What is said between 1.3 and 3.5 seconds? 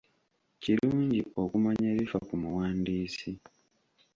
okumanya ebifa ku muwandiisi.